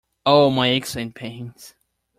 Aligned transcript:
Oh, 0.25 0.49
my 0.49 0.69
aches 0.69 0.95
and 0.95 1.13
pains! 1.13 1.75